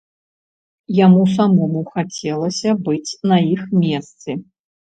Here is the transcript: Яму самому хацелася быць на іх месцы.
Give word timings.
Яму 0.99 1.25
самому 1.33 1.83
хацелася 1.93 2.69
быць 2.89 3.17
на 3.33 3.37
іх 3.53 3.61
месцы. 3.83 4.29